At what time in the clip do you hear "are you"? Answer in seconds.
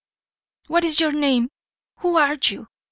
2.17-2.67